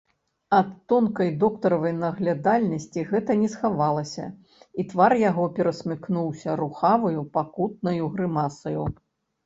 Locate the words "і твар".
4.79-5.17